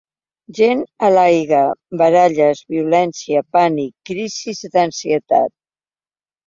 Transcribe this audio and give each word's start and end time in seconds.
Gent 0.59 0.79
a 1.07 1.11
l’aigua, 1.15 1.59
baralles, 2.03 2.65
violència, 2.77 3.45
pànic, 3.59 3.95
crisi 4.13 4.59
d’ansietat. 4.65 5.59